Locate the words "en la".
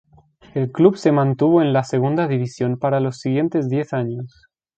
1.61-1.83